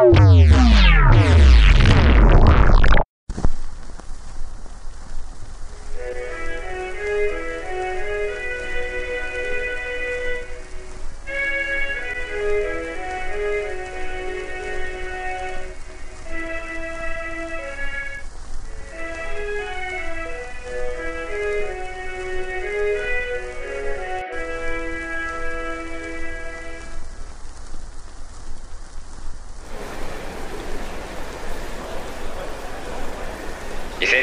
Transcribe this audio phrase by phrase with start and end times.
[0.00, 0.29] Bye.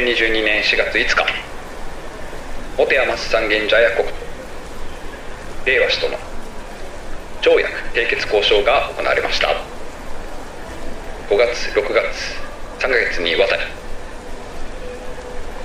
[0.07, 1.33] 2022年4月5日。
[2.77, 4.07] 本山三軒茶屋国
[5.65, 6.17] 令和氏との。
[7.41, 9.49] 条約締結交渉が行われました。
[11.29, 12.39] 5月6月
[12.79, 13.63] 3ヶ月にわたり。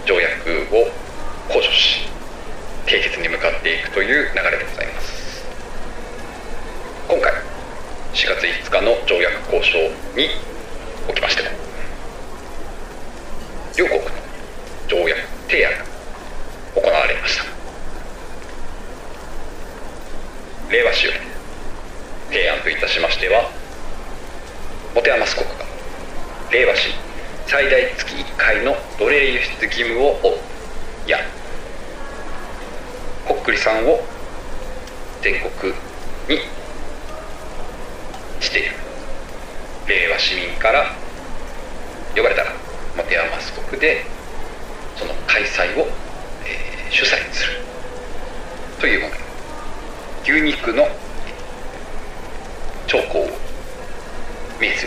[0.07, 0.91] 条約を
[1.47, 2.09] 交渉し
[2.87, 5.47] 締結に向かっていくという流れでございます。
[7.07, 7.33] 今回
[8.15, 9.79] 4月5日の条約交渉
[10.17, 10.31] に
[11.09, 11.49] おきましても
[13.79, 14.05] 両国の
[14.89, 15.79] 条約提案が
[16.75, 17.45] 行われました
[20.71, 21.19] 令和史より
[22.29, 23.51] 提案といたしましては
[24.95, 25.65] 持て余す国が
[26.51, 26.89] 令和史
[27.47, 31.19] 最大月1回の奴隷輸出義務を負うや
[33.27, 34.01] こっくりさんを
[35.23, 35.73] 全国
[36.29, 36.41] に
[38.41, 38.71] している。
[39.87, 40.87] 令和市民から
[42.17, 42.53] 呼ばれたら
[42.97, 44.05] 持て余す国で
[44.97, 45.87] その開催を、
[46.45, 47.53] えー主催する。
[48.79, 49.15] というもの。
[50.25, 50.87] 牛肉の
[52.93, 53.27] 兆候を
[54.61, 54.87] 見えず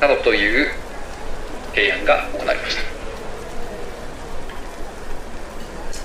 [0.00, 0.70] などという
[1.74, 2.82] 提案が行われました。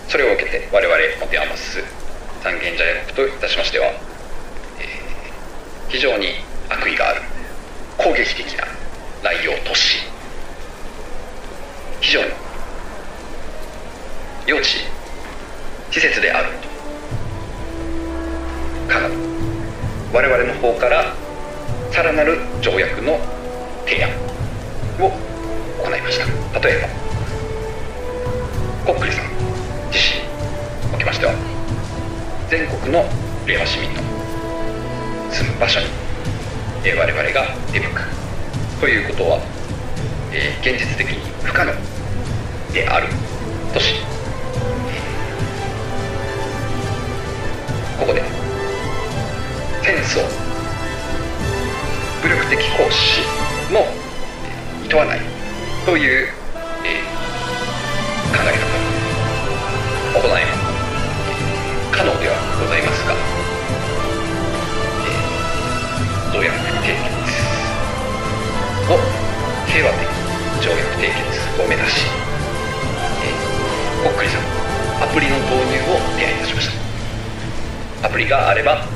[0.09, 1.81] それを受けて我々持て余す
[2.43, 5.15] 三軒茶屋国といたしましては、えー
[5.87, 6.27] 非常に
[6.67, 7.21] 悪意がある
[7.97, 8.65] 攻撃的な
[9.23, 9.99] 内容とし
[12.01, 12.31] 非常に
[14.45, 14.67] 幼稚
[15.91, 16.49] 施設である
[18.89, 19.14] から
[20.15, 21.13] 我々の方から
[21.91, 23.19] さらなる条約の
[23.85, 24.09] 提案
[24.97, 25.11] を
[25.83, 26.25] 行いました。
[26.61, 26.87] 例えば
[28.85, 29.25] コックリさん
[29.91, 30.21] 自身
[30.89, 31.33] におきましては
[32.49, 33.03] 全国の
[33.45, 34.01] 令和市民の
[35.33, 35.87] 住む場所に、
[36.85, 38.01] えー我々が出向く。
[38.79, 39.41] ということは、
[40.31, 41.73] えー現実的に不可能
[42.71, 43.07] である。
[43.73, 43.95] とし
[47.99, 48.44] ここで
[49.85, 50.19] 戦争。
[52.23, 53.21] 武力的行使
[53.71, 53.85] も
[54.81, 55.19] えー厭わない。
[55.85, 56.27] という、
[56.83, 57.13] えー
[58.33, 58.65] 考え方。
[60.19, 60.41] 行え
[61.91, 63.13] 可能ではございますが、
[65.05, 66.97] えー条約締結
[68.89, 68.97] を
[69.67, 70.01] 平和的
[70.65, 72.09] 条約締結を目指し、
[73.21, 74.41] えー、こっくりさん
[75.03, 76.69] アプリの導入を提案いたしまし
[78.01, 78.07] た。
[78.07, 78.94] アプリがあれば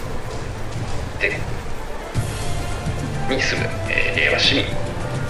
[1.19, 1.31] 全
[3.28, 4.69] 国に住む、えー令和市民よ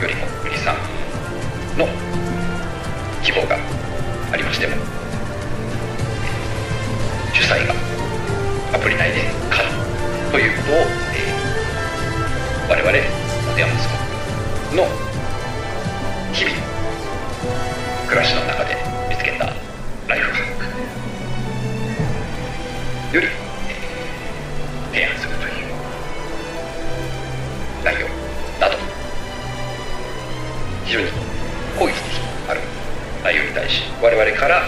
[0.07, 0.75] りも国さん
[1.77, 1.87] の
[3.23, 3.57] 希望が
[4.31, 4.75] ありましても
[7.33, 7.73] 主催が
[8.73, 9.69] アプリ内で可能
[10.31, 11.39] ということを、えー
[12.69, 12.91] 我々
[13.51, 13.95] お手山スコ
[14.75, 14.85] の
[16.31, 16.55] 日々
[18.07, 18.75] 暮らしの中で
[19.09, 19.45] 見つけた
[20.07, 20.43] ライフハ
[23.09, 23.27] ックより、
[30.89, 31.11] 非常に
[31.77, 32.01] 攻撃的
[32.49, 32.61] ある
[33.23, 34.63] 内容に対し我々から、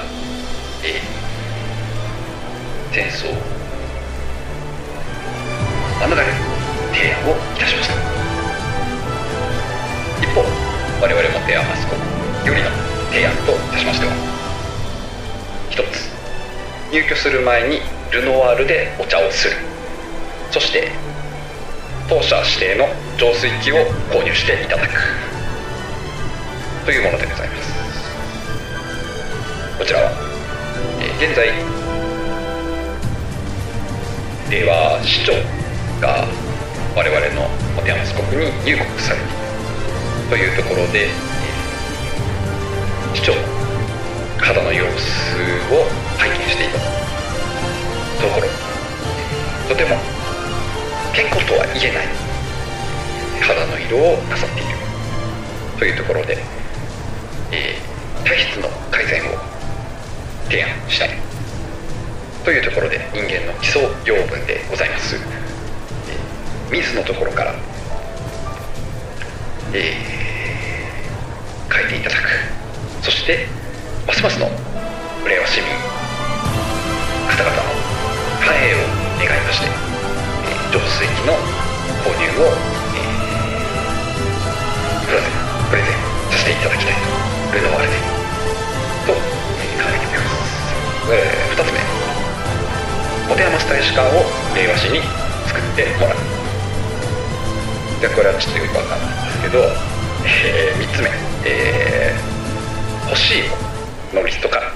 [0.84, 1.22] えー
[2.94, 3.34] 戦争を
[6.02, 6.34] 免れる
[6.94, 7.96] 提案をいたしました。
[10.22, 10.42] 一方
[11.02, 12.70] 我々も提案マスコよりの
[13.10, 14.14] 提案といたしましては
[15.70, 16.12] 一つ
[16.92, 17.80] 入居する前に
[18.12, 19.56] ルノワールでお茶をする。
[20.52, 20.92] そして
[22.10, 23.78] 当社指定の浄水器を
[24.12, 24.92] 購入していただく。
[26.86, 27.72] というものでございます
[29.78, 30.12] こちらは、
[31.00, 31.48] えー現在
[34.50, 35.34] 令和市長
[36.02, 36.28] が
[36.96, 37.48] 我々の
[37.78, 39.26] 持山ス国に入国される
[40.30, 43.42] というところで、えー市長の
[44.40, 45.86] 肌の様子を
[46.18, 46.80] 拝見していた
[48.22, 48.48] ところ
[49.70, 49.96] とても
[51.14, 52.08] 健康とは言えない
[53.42, 54.82] 肌の色をなさっている
[55.78, 56.38] というところで、
[58.32, 59.36] 体質の改善を
[60.46, 61.10] 提案したい。
[62.46, 65.18] というところで人間の基礎養分でございます、
[66.72, 67.54] 水のところから
[69.74, 72.22] えー、変えていただく。
[73.04, 73.48] そして
[74.08, 74.46] ますますの
[75.26, 75.68] 浦和市民
[77.28, 77.64] 方々の
[78.40, 78.78] 繁栄を
[79.20, 79.68] 願いまして、
[80.72, 81.34] 浄水器の
[82.06, 82.71] 購入を、
[93.72, 94.14] 持て余した石川を
[94.56, 95.00] 令和市に
[95.48, 96.18] 作ってもらう
[98.02, 99.60] でこれはちょっとよくわかんないんですけど、
[100.28, 101.10] えー、3つ目、
[101.46, 103.48] えー、欲しい
[104.14, 104.74] ものリストから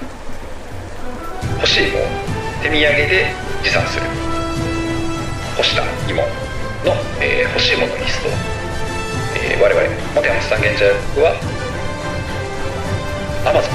[1.60, 1.98] 欲しいも
[2.62, 4.06] 手土産で持参する
[5.56, 8.28] 干した芋の、えー、欲しいものリスト、
[9.36, 11.36] えー、我々モテ山三軒茶屋は
[13.44, 13.68] Amazon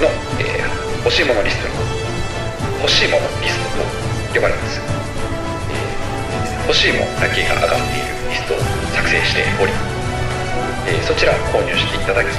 [0.00, 0.08] の、
[0.40, 1.97] えー、欲しいものリストに。
[2.78, 8.58] 欲しいものリストと呼ばれます、えー、欲しいものだけが上がっているリストを
[8.94, 9.72] 作成しており、
[10.86, 12.30] えー、そちらを購入していただき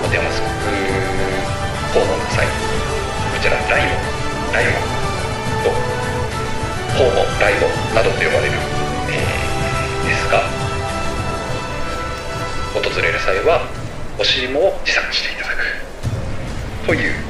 [0.00, 0.48] モテ山スコ
[2.00, 2.52] 訪問の際こ
[3.42, 3.92] ちらライモ
[4.56, 4.80] ライモ
[5.60, 5.76] と
[6.96, 8.56] ホーモライモなどと呼ばれる、
[9.12, 10.40] えー、ですが
[12.72, 13.68] 訪れる際は
[14.16, 15.86] 欲しいもを持参していただく。
[16.86, 17.25] という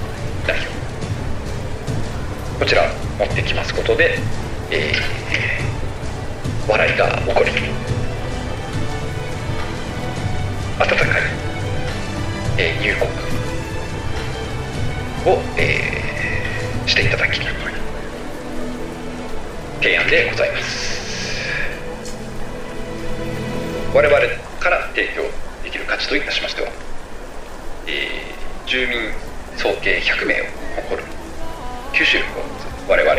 [0.47, 0.71] 内容
[2.59, 4.19] こちら持ってきますことで、
[4.71, 7.51] えー、笑いが起こり
[10.79, 10.99] 温かい、
[12.59, 12.95] えー、入
[15.25, 17.57] 国を、えー、していただきたい
[19.87, 20.97] 提案でございます。
[23.95, 24.21] 我々
[24.59, 25.23] から提供
[25.63, 26.73] できる価値といたしましては、
[27.87, 28.99] えー、住民
[29.57, 30.45] 総計100名を
[30.77, 31.03] 誇る。
[31.93, 33.15] 吸収力を持つ我々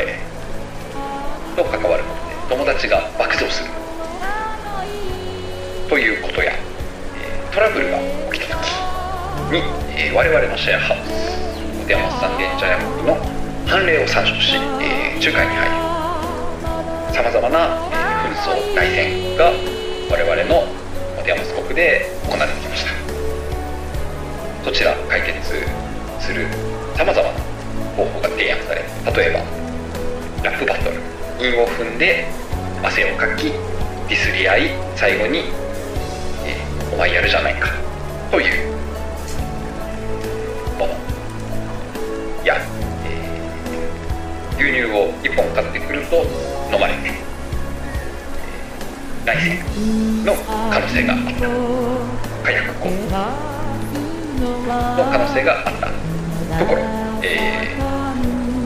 [1.56, 2.14] と関わるこ
[2.50, 3.70] とで友達が爆増する。
[5.90, 6.54] ということや、
[7.52, 7.98] トラブルが
[8.32, 8.68] 起きた時
[9.52, 11.38] に、我々のシェアハウス
[11.88, 13.16] 小山三軒茶屋国の
[13.66, 19.52] 判例を参照し、え仲介に入りさまざまな、紛争内戦が
[20.12, 20.68] 我々の
[21.24, 22.92] 小山国で行われてきました。
[24.64, 25.67] そちら解決
[26.38, 26.48] る
[26.96, 27.40] さまざまな
[27.96, 28.82] 方法が提案され
[29.24, 29.68] 例えば
[30.44, 30.98] ラップバトル。
[31.40, 32.26] 韻を踏んで
[32.84, 35.40] 汗をかきディスり合い最後に、
[36.46, 37.70] えー、お前やるじゃないか。
[38.32, 38.72] という
[40.80, 40.94] もの。
[42.46, 42.56] や、
[43.06, 46.16] えー、牛乳を1本買ってくると
[46.74, 51.32] 飲まれて、えー、内戦の可能性があった。
[52.44, 52.90] 火薬庫
[54.40, 56.07] の可能性があった
[56.58, 56.82] ところ、
[57.24, 57.68] えー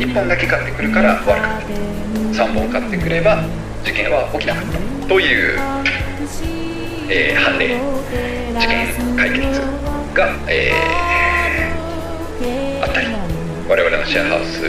[0.02, 1.68] 1本だけ買ってくるから悪かった
[2.44, 3.44] 3本買ってくれば
[3.84, 5.60] 事件は起きなかったという、
[7.08, 7.80] えー、判例
[8.60, 9.62] 事件解決
[10.16, 13.08] が、えー、あったり
[13.70, 14.64] 我々のシェアハウス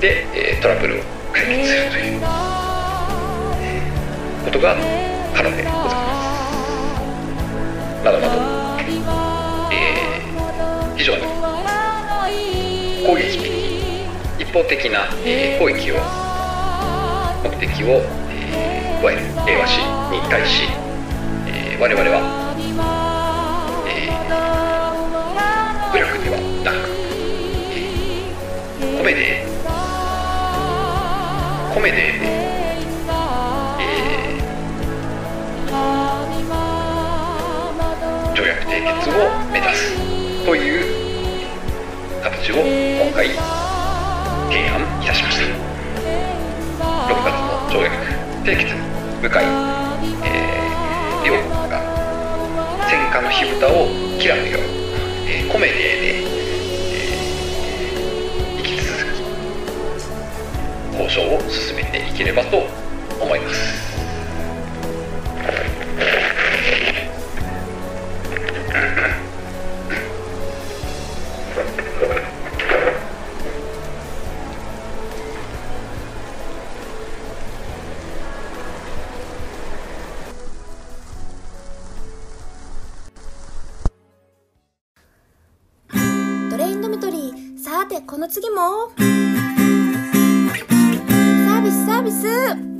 [0.00, 1.02] で、え、トラブルを
[1.32, 2.20] 解決するという
[4.44, 4.76] ことが
[5.34, 5.90] 可能でございま
[8.00, 8.04] す。
[8.04, 8.51] などなど、
[13.06, 13.62] 攻撃。
[14.52, 15.94] 方的な、えー、攻撃を
[17.42, 19.78] 目的を、えー、加える平和史
[20.10, 20.64] に対し、
[21.46, 22.54] えー、我々は、
[23.88, 26.76] えー、武力ではなく、
[27.72, 29.46] えー、米で
[31.74, 31.96] 米で、
[33.80, 39.12] えー、条約締結を
[39.50, 39.96] 目指す
[40.44, 41.01] という
[42.22, 43.40] 形を今回提
[44.68, 45.44] 案いたしました。
[47.08, 47.96] 6月の条約
[48.44, 48.80] 締結に
[49.20, 49.44] 向かい、
[50.24, 51.82] えー、両国が
[52.88, 53.88] 戦火の火蓋を
[54.20, 54.62] 切らぬよう、
[55.26, 55.80] えー、コメデで、
[56.92, 59.18] えー、生き続き
[60.96, 62.81] 交渉を進めていければと思い
[88.06, 88.90] この次も。
[88.96, 92.71] サービスサービス。